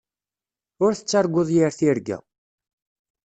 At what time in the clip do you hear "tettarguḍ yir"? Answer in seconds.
0.93-1.71